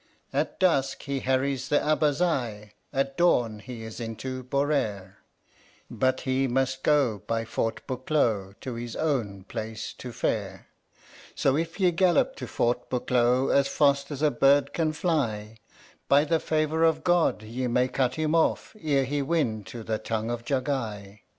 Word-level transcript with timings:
"At 0.33 0.59
dusk 0.59 1.03
he 1.03 1.19
harries 1.19 1.69
the 1.69 1.77
Abazai 1.77 2.71
at 2.91 3.17
dawn 3.17 3.59
he 3.59 3.83
is 3.83 3.99
into 3.99 4.41
Bonair, 4.43 5.17
But 5.91 6.21
he 6.21 6.47
must 6.47 6.81
go 6.81 7.19
by 7.27 7.45
Fort 7.45 7.85
Bukloh 7.85 8.55
to 8.61 8.73
his 8.73 8.95
own 8.95 9.43
place 9.43 9.93
to 9.99 10.11
fare, 10.11 10.69
So 11.35 11.55
if 11.55 11.79
ye 11.79 11.91
gallop 11.91 12.35
to 12.37 12.47
Fort 12.47 12.89
Bukloh 12.89 13.49
as 13.49 13.67
fast 13.67 14.09
as 14.09 14.23
a 14.23 14.31
bird 14.31 14.73
can 14.73 14.91
fly, 14.91 15.57
By 16.07 16.23
the 16.25 16.39
favour 16.39 16.83
of 16.83 17.03
God 17.03 17.43
ye 17.43 17.67
may 17.67 17.87
cut 17.87 18.15
him 18.15 18.33
off 18.33 18.75
ere 18.81 19.05
he 19.05 19.21
win 19.21 19.63
to 19.65 19.83
the 19.83 19.99
Tongue 19.99 20.31
of 20.31 20.43
Jagai. 20.43 21.19